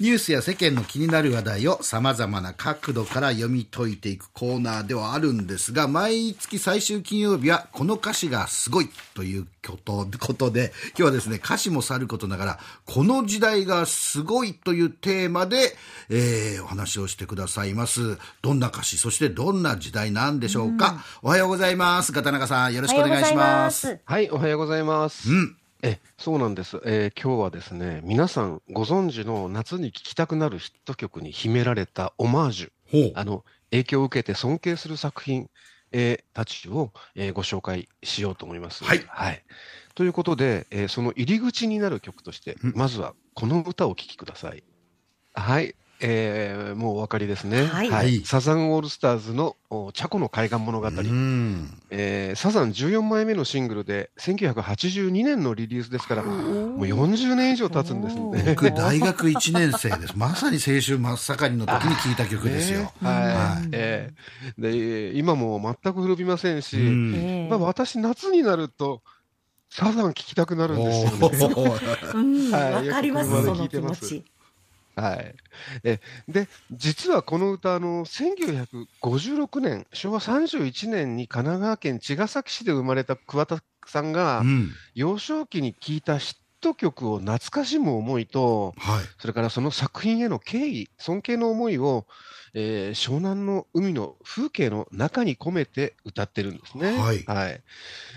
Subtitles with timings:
[0.00, 9.76] ニュースや世間の気になる話題を様々な角度から読み解いていくコーナーではあるんですが、毎月最終金曜日はこの歌詞がすごいというこ
[10.34, 15.76] とで、今日はですね、歌詞もさることながら、この時代がすごいというテーマで、
[16.10, 18.18] えー、お話をしてくださいます。
[18.42, 20.88] どんな歌詞、そしてどんな時代なんでしょうか？
[21.22, 22.12] うん、おはようございます。
[22.12, 24.00] 片中さん、よろしくお願いします。
[24.04, 25.30] はい、おはようございます。
[25.30, 25.56] うん。
[25.86, 26.80] え、そうなんです。
[26.86, 35.50] えー、今日はですね、皆さんご存知の夏に聴きたくなるヒット曲に秘められたオマージュ、あの、影響を受けて尊敬する作品、
[35.92, 38.82] えー、たちを、えー、ご紹介しようと思います。
[38.82, 39.04] はい。
[39.06, 39.44] はい。
[39.94, 44.64] ということで、えー、その入り口になる曲として、まずはこの歌をお聴きください。
[45.34, 45.74] はい。
[46.00, 47.66] えー、もうお分かりですね。
[47.66, 47.90] はい。
[47.90, 49.56] はい、サザンオールスターズの
[49.92, 50.88] チャコの海岸物語。
[51.90, 58.44] えー、サザン14枚目のシングルで、1982年のリリースですから、もう40年以上経つんですね。
[58.54, 60.14] 僕、大学1年生です。
[60.16, 62.92] まさに青春真っ盛りの時に聴いた曲ですよ。
[63.00, 63.14] はい。
[63.14, 66.76] はい、えー、で、今も全く古びませんし、
[67.48, 69.02] まあ、私、夏になると、
[69.70, 72.52] サザン聴きたくなるんですよね。
[72.52, 74.24] わ、かります、その気持ち。
[74.96, 75.34] はい。
[75.82, 92.06] え、で、実はこの歌、あの、1956年、昭和31年に神奈川県茅ヶ崎市で生まれた桑田さんが、うん、幼少期に聴いたヒット曲を懐かしむ思いと、はい、それからその作品への敬意、尊敬の思いを、
[92.54, 96.96] えー、湘南の海の風景の中に込めて歌ってるんですね。
[96.96, 97.24] はい。
[97.24, 97.60] はい。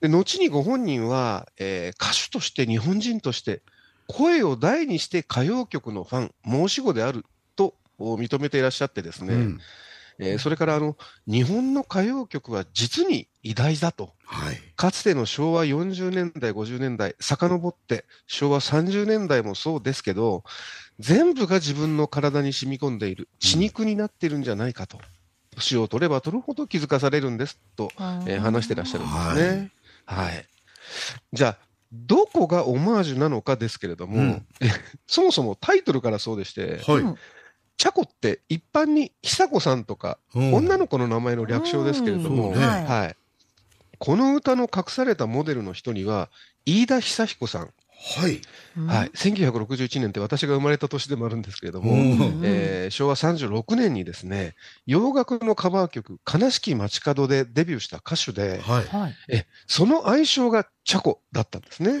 [0.00, 3.62] で、後にご本人は、えー、歌手として日本人として、
[4.08, 9.60] 声を大にして歌謡曲のファン、申し子であると認めていらっしゃってですね、うん、
[10.18, 20.42] えー、それからあの日本の歌謡曲は実に偉大だと、はい、かつての昭和40年代、50年代、遡って昭和30年代もそうですけど、
[20.98, 24.98] 全部が自分の体に染み込んでいる、血肉になってるんじゃないかと、
[25.54, 27.90] 年を取れば取るほど気づかされるんですと、
[28.26, 29.70] えー、話してらっしゃるんですね。
[30.06, 30.46] はい、はい。
[31.32, 34.46] じゃあ、どこがオマージュなのかですけれども、うん、
[35.06, 37.18] そもそもタイトルからそうでして、はい、
[37.76, 43.16] チャコって一般に久子さんとか、うん、女の子の名前の略称ですけれども、ね、はい、
[43.98, 46.28] この歌の隠されたモデルの人には、
[46.66, 48.40] 飯田久彦さん、はい。
[48.86, 49.10] はい。
[49.10, 51.92] 1961年って私が生まれた年でもあるんですけれども、
[52.44, 54.54] えー、昭和36年にですね、
[54.86, 62.00] 洋楽のカバー曲、悲しき街角でデビューした歌手で、はい、えその愛称がチャコだったんですね。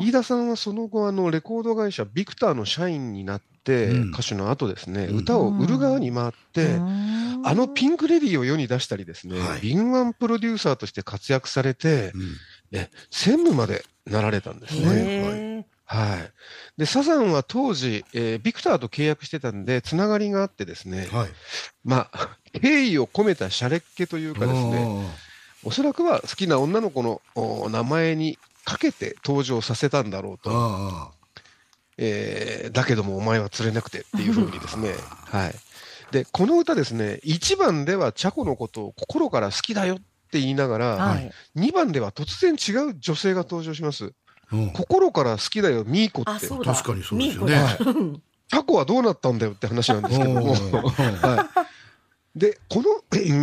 [0.00, 6.74] 飯田さんはその後、あの、レコード会社ビクターの社員になって、うん、歌手の後ですね、歌を売る側に回って、
[7.44, 12.20] あのピンクレディーを世に出したりですね、はい、敏腕プロデューサーとして活躍されて、うん
[12.72, 15.66] え専務までなられたんですね。
[15.84, 16.32] はい。
[16.78, 21.28] で、サザンは当時、えー、ビクターと契約してたんで、つながりがあってですね、はい、
[21.84, 25.06] まあ、敬意を込めたシャレっ気というかですね、
[25.64, 27.20] おそらくは好きな女の子の
[27.68, 31.12] 名前にかけて登場させたんだろうと。
[31.98, 34.94] えー、だけどもお前は釣れなくてっていうふうにですね、
[35.26, 35.54] はい。
[36.10, 39.98] で、この歌ですね、1番ではチャコのことを心から好きだよっ
[40.32, 44.14] て言いながら、はい、2番では突然違う女性が登場します。
[44.50, 46.48] うん、心から好きだよ、ミーコって。
[46.48, 47.56] 確かにそうですよね。
[48.50, 50.54] タコはどうなったんだよって話なんですけども。
[50.54, 51.48] は
[52.36, 52.88] い、で、この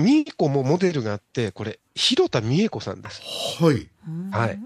[0.04, 3.22] ミーコもモデルがあって、これ、広田美恵子さんです。
[3.60, 3.90] はい。
[4.32, 4.60] はい。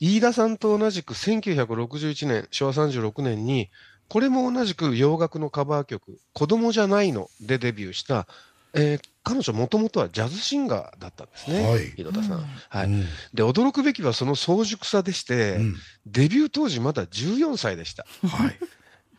[0.00, 3.70] 飯田さんと同じく1961年、昭和36年に、
[4.08, 8.26] これも同じく洋楽のカバー曲、子供じゃないのでデビューした、
[8.74, 12.44] えー、彼女もともとはジャズシンガーだったんですね、はい、井戸田さん。
[12.68, 12.88] はい、
[13.34, 18.06] で驚くべきはその早熟さでして、うん、デビュー当時まだ14歳でした。
[18.26, 18.58] はい、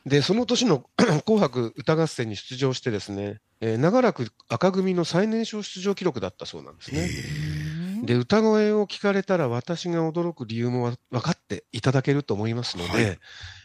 [0.06, 0.86] でその年の
[1.26, 7.10] 紅白歌合戦に出場してですね、えー、長らく赤組の最年少出場記録だったそうなんですね。
[8.06, 13.20] で歌声を聞かれたら私が驚く理由も分かっていただけると思いますので、はい、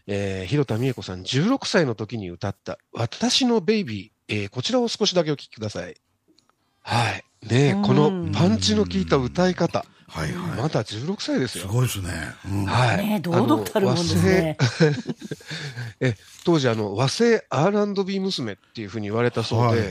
[0.09, 5.97] えー、広田美恵子さん16歳の時に歌った「私のベイビー」えー、こちらを少しだけお聞きください。
[6.83, 7.25] はい。
[7.47, 9.85] ねこのパンチの効いた歌い方。
[10.09, 10.61] はいはい。
[10.61, 11.67] まだ16歳ですよ。
[11.67, 12.11] すごいですね。
[12.49, 12.99] うん、はい。
[12.99, 14.57] ね堂々たるもんですね。
[16.01, 19.91] え、当時あの、和製 R&B 娘っていうふうに言われたそうで、はい、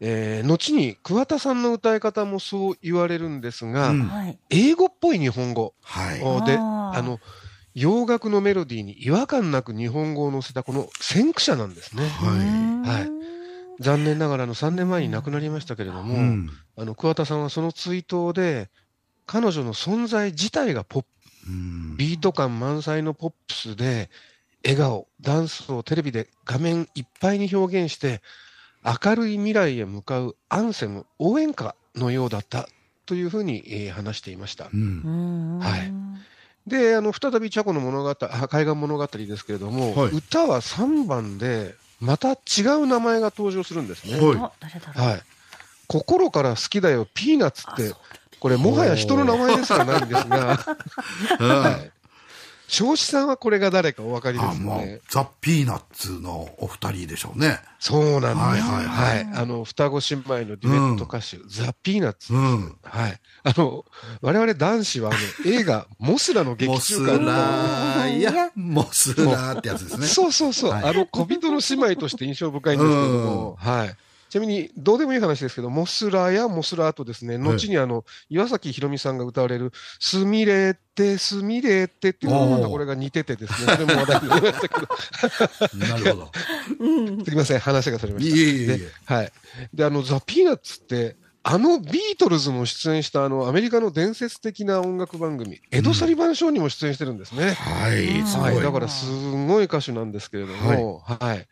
[0.00, 7.20] えー、後に桑田さんの歌い方もそう言われるんですが、うん、英語っぽい日本語で、はい、あの、
[7.74, 12.08] 洋楽のメロディーに違和感なく日本語を乗せたこの先駆者なんですね。
[12.08, 12.98] はい。
[12.98, 13.10] はい。
[13.80, 18.68] 残念ながらの3年前に亡くなりましたけれども、うん、あの桑田さんはその追悼で
[19.26, 21.08] 彼女の存在自体がポップ、
[21.96, 24.10] ビート感満載のポップスで
[24.64, 28.20] 笑顔、ダンスをテレビで画面いっぱいに表現して、
[28.84, 32.68] 明るい未来へ向かうアンセム、応援歌のようだった
[33.06, 34.68] というふうに、えー、話していました。
[34.72, 35.92] うん、はい。
[36.66, 44.18] で、あの、再びチャコの物語、海岸物語ですけれども、はい、歌は3番で、また違う名前が登場するんですね。
[44.18, 44.36] はい。
[44.36, 45.22] はい、
[45.86, 47.94] 心から好きだよ、ピーナッツって、
[48.40, 50.56] これもはや人の名前ですらないんですが、
[51.38, 51.99] はい。
[52.70, 55.00] 生志さんはこれが誰かお分かりですね。
[55.10, 57.58] ザ・ピーナッツのお二人でしょうね。
[57.80, 58.64] そうなんです。
[58.64, 59.28] はいはいはい。
[59.34, 63.20] あの、双子姉妹のデュエット歌手、うん、ザ・ピーナッツ、うん、はい。
[63.42, 63.84] あの、
[64.22, 65.18] 我々男子はあの、
[65.52, 70.06] 映画、モスラの劇中歌モスラー、いや、モスラーってやつですね。
[70.06, 70.70] そうそうそう。
[70.70, 73.96] はい、あの、小人の姉妹として印象深いんですけども、はい。
[74.30, 85.86] ちなみに、どうでもいい話ですけど、モスラやモスラーとですね、後にあの、岩崎宏美さんが歌われる、すみれて、すみれてっていうのがまたこれが似ててですね、それも話題になりましたけど。
[85.88, 86.32] なるほど。
[87.24, 88.36] すみません、話がそれました。
[88.36, 88.88] いえいえいえ。
[89.04, 89.32] はい。
[89.74, 97.52] で、あの、ザ・ピーナッツって、あのビートルズも出演したあのアメリカの伝説的な音楽番組、エド・サリバン・ショーにも出演してるんですね。
[97.52, 99.06] はい、はい、だからす
[99.50, 101.46] ごい歌手なんですけれども、はい、はい、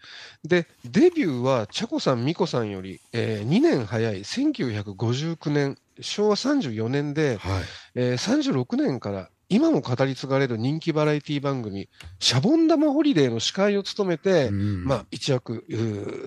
[0.45, 7.63] でデビューはチャコさん、ミコさんより、えー、2年早い1959年、昭和34年で、はい。
[7.95, 15.65] えー、36年から今も語り継がれる人気バラエティ番組、シャボン玉ホリデーの司会を務めて、うん、まあ、一躍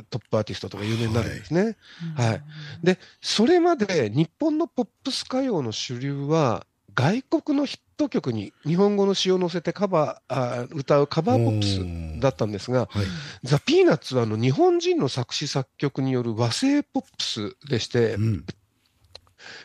[0.09, 1.77] トップアーティストとか有名になるんですね。
[2.15, 2.29] はい。
[2.29, 2.41] はい、
[2.83, 6.65] で、それまで日本のポップス歌謡の主流は、
[6.95, 13.05] 外国のヒット曲に日本語の詩を載せてカバーあ歌うカバーポップスだったんですが、はい、
[13.43, 18.45] ザ・ピーナッツはあの日本人の作詞作曲による和製ポップスでして、うん、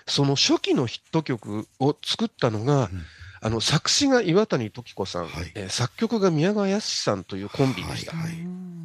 [0.06, 3.02] その初期のヒット曲を作ったのが、うん。
[3.42, 8.16] あの作詞が岩谷時子さん、はい、えー、作曲が宮川康さんというコンビでした。
[8.16, 8.32] はい、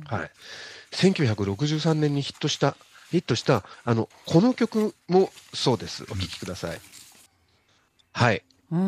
[0.05, 0.19] はい。
[0.19, 0.31] はい、
[0.91, 2.75] 1963年にヒットした
[3.11, 6.03] ヒットしたあのこの曲もそうです。
[6.03, 6.71] お聴きください。
[6.71, 6.79] うん、
[8.11, 8.43] はい。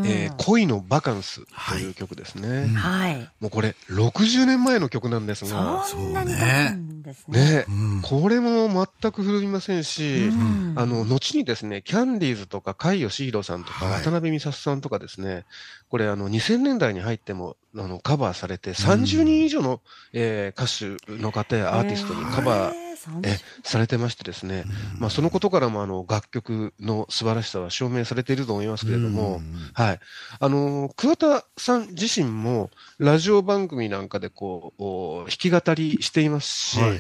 [0.06, 2.68] えー、恋のバカンスという曲ですね。
[2.68, 3.30] はい。
[3.42, 5.84] もうこれ、60年前の曲なんですが。
[5.84, 6.80] そうね。
[7.28, 8.70] ね、うん、これも
[9.02, 15.46] 全く古びませんし、うん、あの、後にですね、キャンディーズとか、甲斐義弘さんとか、渡辺美里さんとかですね、
[15.90, 19.80] これ、あの、2000年代に入っても、あの、カバーされて、30人以上の、うん、
[20.14, 22.84] えー、歌手の方やアーティストにカバー、
[23.24, 24.64] えされてましてですね、
[24.98, 29.42] まあ、そのことからもあの楽曲の素晴らしさは証明されていると思いますけれども、
[29.74, 30.00] はい、
[30.40, 34.82] あの桑田さん自身もラジオ番組なんかでこう
[35.24, 37.00] 弾き語りしていますし、はい。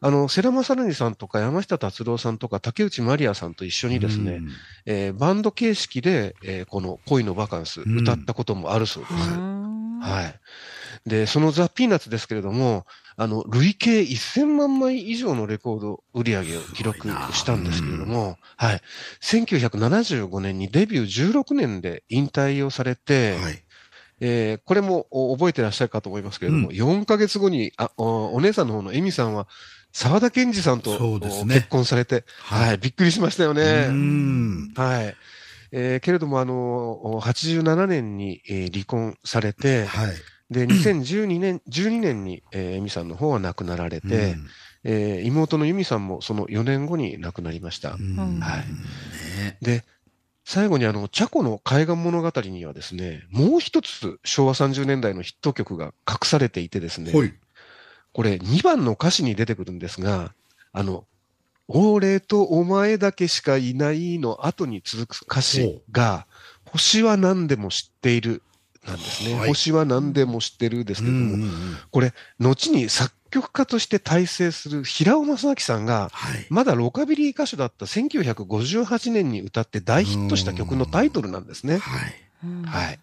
[0.00, 4.48] あの、世良正則さんとか山下達郎さんとか竹内まりやさんと一緒にですね、うん、
[4.84, 9.14] えー、バンド形式で、えー、この恋のバカンス歌ったこともあるそうです。
[9.14, 11.08] うん、はい。
[11.08, 18.80] で、そのザ・ピーナッツですけれども、あの、累計1000万枚以上のレコード売り上げを記録したんですけれども、はい。
[19.22, 23.62] 1975年にデビュー16年で引退をされて、はい、
[24.20, 25.06] えー、これも
[25.36, 29.46] 覚えてらっしゃるかと思いますけれども、うん、4ヶ月後にあお、お姉さんの方のエミさんは、
[29.92, 33.88] 沢田研二さんと、ね、結婚されて、はい、びっくりしましたよね。
[34.76, 35.16] はい。
[35.78, 40.14] えー、けれども、あの、87年に、えー、離婚されて、はい、
[40.50, 44.46] で、2012年、12年に、えー、エミさんの方は亡くなられて、うん、
[44.84, 47.90] えー、妹の由美さんもその4年後に亡くなりました。
[47.90, 47.98] はい。
[49.62, 49.84] で、
[50.46, 57.12] 最後にあの、チャコの海岸物語にはですね、もう一つ昭和30年代のヒット曲が隠されていてですね、
[58.14, 60.32] これ2番の歌詞に出てくるんですが、
[60.72, 61.04] あの、
[61.68, 66.26] 俺とお前だけしかいないの後に続く歌詞が、
[66.64, 68.42] 星は何でも知っている
[68.86, 69.34] なんですね。
[69.34, 81.78] はい、星は何でも知ってるですけども、うんうんうん、これ、後に作曲家として大成する平尾正明さんが、はい、まだロカビリー歌手だった1958年に歌って大ヒットした曲のタイトルなんですね。
[81.78, 82.14] はい。
[82.64, 82.98] はい。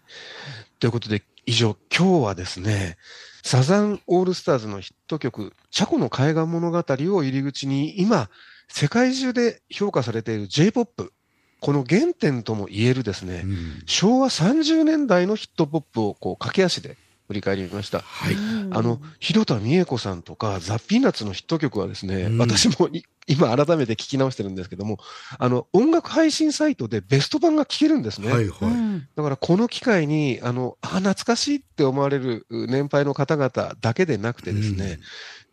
[0.78, 2.96] ということで、以上、今日はですね、
[3.42, 8.30] サザンオールスターズのヒット曲、チャコの海岸物語を入り口に、今、
[8.68, 11.12] 世界中で評価されている J-POP、
[11.60, 18.00] この原点とも言えるですね、うん、昭和30年代のヒットポップをこう駆け足で振り返りました。
[18.00, 18.34] はい。
[18.70, 22.90] あの、広田美恵子さんとか、ザ・ピーナッツのヒット曲はですね、うん、私も
[23.26, 24.98] 今改めて聞き直してるんですけども、
[25.38, 28.30] あの、音楽配信サイトでベスト版が聴けるんですね。
[28.30, 29.08] はいはい。
[29.16, 35.00] だからこの機会に、あの、あ、懐かしいって思われる年配の方々だけでなくてですね、うん、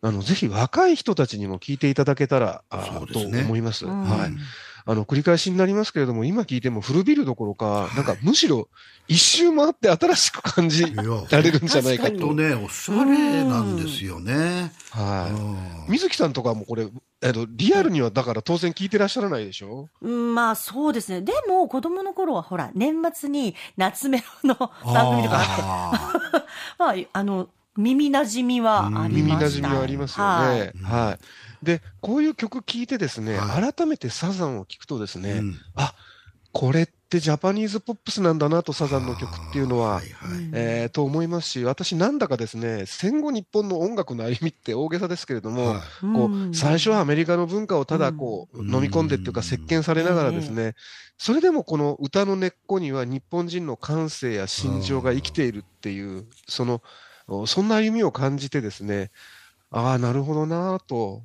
[0.04, 3.86] あの、ぜひ若い人たちにも聞いていただけたら、あ、ね、と思います。
[3.86, 4.32] はい。
[4.84, 8.68] あの、繰り返しになりますけれども、今聞いても古びるどころか、なんかむしろ
[9.06, 10.92] 一周回って新しく感じ
[11.30, 12.18] られるんじゃないかと。
[12.18, 14.72] とね、おしゃれなんですよね。
[14.90, 15.90] はい。
[15.92, 16.88] 水木さんとかもこれ、
[17.22, 19.88] えっと、リアルにはだから当然聞いてらっしゃらないでしょ？
[20.00, 21.20] うん、まあそうですね。
[21.22, 26.46] でも子供の頃はほら、年末に夏メロの番組とかあって、
[26.80, 30.72] まあ、あの、耳なじみはあります耳みはありますよね。
[30.82, 31.08] はい。
[31.08, 31.18] は
[31.62, 35.94] い、で、こういう曲聴いてですね、はい、改めてサザンを聴くとですね、うん、あ、
[36.52, 45.80] これってジャパニーズポップスなんだなと、サザンの曲っていうのは、はいはい、えー、と思いますし、私なんだかですね、戦後日本の音楽の歩みって大げさですけれども、はい、
[46.14, 50.74] こう、最初はアメリカの文化をただこう、飲み込んでっていうか、席巻されながらですね、
[51.16, 56.82] それでもこの歌の根っこには日本人の感性や心情が生きているっていう、その、
[57.46, 59.10] そんな歩みを感じてですね、
[59.70, 61.22] ああ、なるほどなと、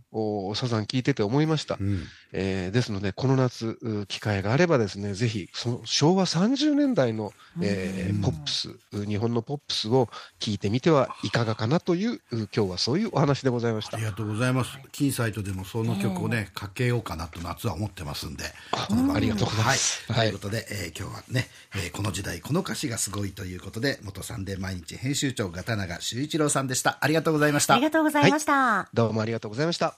[0.56, 1.78] サザン聞いてて思いました。
[1.80, 2.04] うん、
[2.40, 10.08] えー、ですので、この夏、機会があればですね、ぜひ、その昭和30年代の、えー、ポップス、日本のポップスを
[10.40, 13.98] 聞いてみてはいかがかなという、今日はそういうお話でございました。
[13.98, 14.78] ありがとうございます。
[14.92, 18.44] キーサイトでもその曲をね、かけようかなと夏は思ってますんで。
[18.72, 20.14] あありがとうございます。
[20.14, 20.28] はい。
[20.28, 27.00] ということで、えー、今日はね、えー、この時代、この歌詞がすごいということで、元サンデー毎日編集長、片永修一郎さんでした。
[27.02, 27.74] ありがとうございました。
[27.74, 28.54] ありがとうございました。
[28.54, 29.96] はい、どうもありがとうございました。